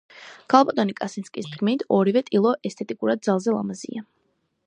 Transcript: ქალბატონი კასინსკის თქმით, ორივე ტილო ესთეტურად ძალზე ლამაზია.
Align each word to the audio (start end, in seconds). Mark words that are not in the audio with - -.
ქალბატონი 0.53 0.95
კასინსკის 0.99 1.49
თქმით, 1.55 1.83
ორივე 1.99 2.25
ტილო 2.31 2.55
ესთეტურად 2.71 3.23
ძალზე 3.29 3.57
ლამაზია. 3.59 4.07